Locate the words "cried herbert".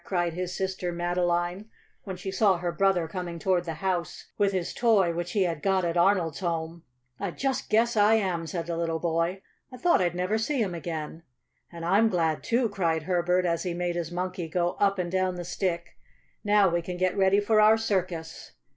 12.69-13.45